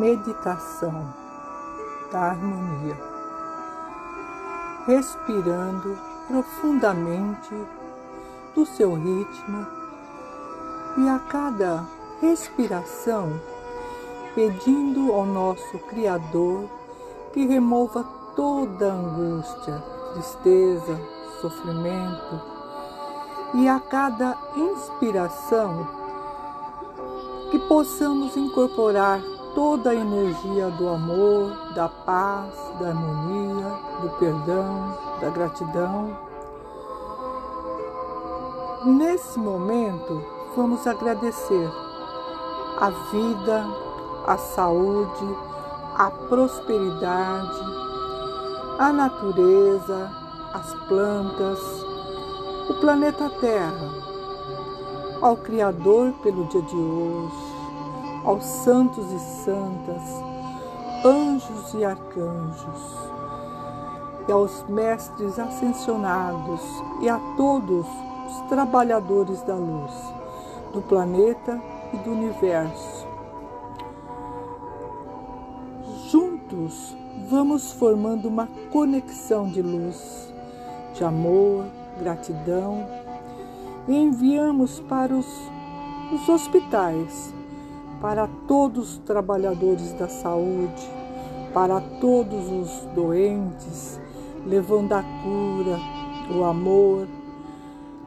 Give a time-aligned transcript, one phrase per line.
[0.00, 1.12] meditação
[2.10, 2.96] da harmonia,
[4.86, 7.54] respirando profundamente
[8.54, 9.66] do seu ritmo
[10.96, 11.84] e a cada
[12.22, 13.38] respiração
[14.34, 16.64] pedindo ao nosso Criador
[17.34, 18.02] que remova
[18.34, 20.98] toda angústia, tristeza,
[21.42, 22.40] sofrimento
[23.54, 25.86] e a cada inspiração
[27.50, 29.20] que possamos incorporar
[29.54, 33.66] toda a energia do amor, da paz, da harmonia,
[34.00, 36.16] do perdão, da gratidão.
[38.84, 40.24] Nesse momento,
[40.56, 41.70] vamos agradecer
[42.78, 43.66] a vida,
[44.26, 45.36] a saúde,
[45.96, 47.60] a prosperidade,
[48.78, 50.10] a natureza,
[50.54, 51.60] as plantas,
[52.68, 53.90] o planeta Terra,
[55.20, 57.49] ao Criador pelo dia de hoje
[58.24, 60.02] aos santos e santas,
[61.04, 63.10] anjos e arcanjos,
[64.28, 66.60] e aos mestres ascensionados
[67.00, 67.86] e a todos
[68.26, 69.92] os trabalhadores da luz,
[70.72, 71.60] do planeta
[71.92, 73.06] e do universo.
[76.08, 76.94] Juntos
[77.28, 80.32] vamos formando uma conexão de luz,
[80.94, 81.64] de amor,
[81.98, 82.86] gratidão
[83.88, 85.26] e enviamos para os,
[86.12, 87.32] os hospitais
[88.00, 90.90] para todos os trabalhadores da saúde,
[91.52, 94.00] para todos os doentes,
[94.46, 95.78] levando a cura,
[96.34, 97.06] o amor,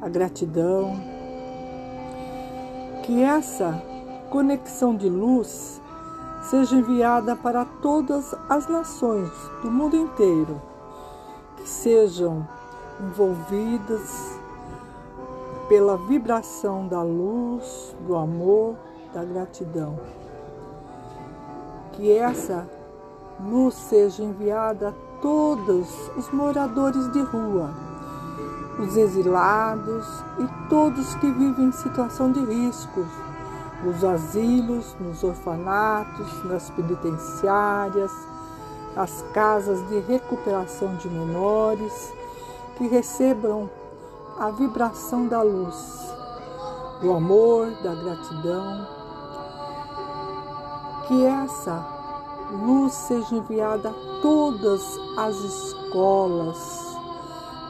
[0.00, 0.94] a gratidão.
[3.02, 3.82] Que essa
[4.30, 5.82] conexão de luz
[6.48, 9.30] seja enviada para todas as nações
[9.62, 10.60] do mundo inteiro,
[11.56, 12.46] que sejam
[13.00, 14.38] envolvidas
[15.68, 18.76] pela vibração da luz, do amor
[19.14, 19.98] da gratidão.
[21.92, 22.68] Que essa
[23.40, 27.70] luz seja enviada a todos os moradores de rua,
[28.78, 30.06] os exilados
[30.38, 33.06] e todos que vivem em situação de risco,
[33.84, 38.10] nos asilos, nos orfanatos, nas penitenciárias,
[38.96, 42.12] nas casas de recuperação de menores,
[42.76, 43.70] que recebam
[44.38, 46.12] a vibração da luz,
[47.00, 49.03] do amor, da gratidão
[51.06, 51.84] que essa
[52.50, 56.96] luz seja enviada a todas as escolas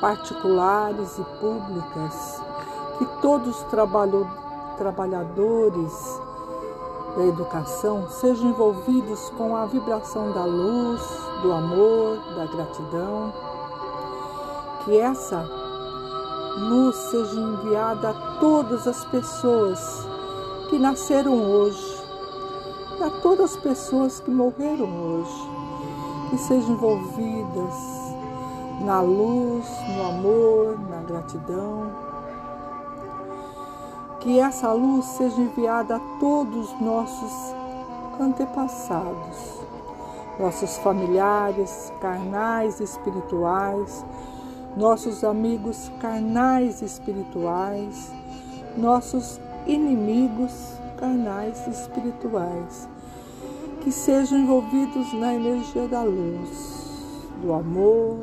[0.00, 2.40] particulares e públicas,
[2.98, 3.66] que todos os
[4.76, 6.20] trabalhadores
[7.16, 11.02] da educação sejam envolvidos com a vibração da luz,
[11.42, 13.32] do amor, da gratidão,
[14.84, 15.42] que essa
[16.58, 20.06] luz seja enviada a todas as pessoas
[20.68, 21.97] que nasceram hoje
[23.00, 25.50] a todas as pessoas que morreram hoje,
[26.30, 27.74] que sejam envolvidas
[28.80, 29.66] na luz,
[29.96, 31.90] no amor, na gratidão.
[34.20, 37.54] Que essa luz seja enviada a todos os nossos
[38.20, 39.60] antepassados,
[40.40, 44.04] nossos familiares carnais e espirituais,
[44.76, 48.12] nossos amigos carnais e espirituais,
[48.76, 52.88] nossos inimigos carnais e espirituais,
[53.80, 58.18] que sejam envolvidos na energia da luz, do amor,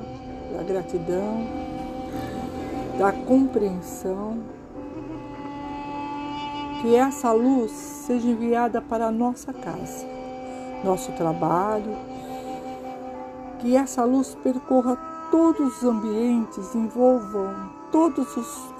[0.55, 1.47] da gratidão,
[2.99, 4.37] da compreensão.
[6.81, 10.05] Que essa luz seja enviada para a nossa casa,
[10.83, 11.95] nosso trabalho,
[13.59, 14.95] que essa luz percorra
[15.31, 18.27] todos os ambientes, envolvam todas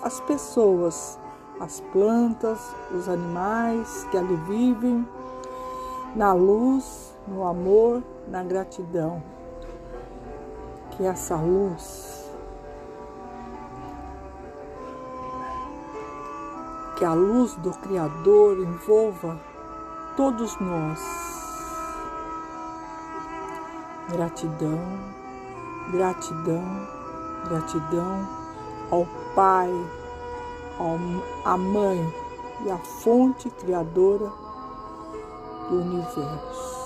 [0.03, 1.17] as pessoas
[1.59, 2.59] as plantas,
[2.91, 5.07] os animais que ali vivem,
[6.15, 9.21] na luz, no amor, na gratidão.
[10.91, 12.31] Que essa luz,
[16.97, 19.37] que a luz do Criador envolva
[20.15, 21.01] todos nós.
[24.09, 24.79] Gratidão,
[25.91, 26.63] gratidão,
[27.49, 28.27] gratidão
[28.91, 29.69] ao Pai
[31.43, 32.13] a mãe
[32.65, 34.31] e a fonte criadora
[35.69, 36.84] do universo.